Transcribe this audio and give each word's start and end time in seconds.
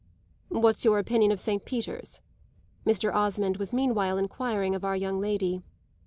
"What's 0.49 0.83
your 0.83 0.97
opinion 0.97 1.31
of 1.31 1.39
Saint 1.39 1.63
Peter's?" 1.63 2.21
Mr. 2.87 3.13
Osmond 3.13 3.57
was 3.57 3.71
meanwhile 3.71 4.17
enquiring 4.17 4.73
of 4.73 4.83
our 4.83 4.95
young 4.95 5.19
lady. 5.21 5.61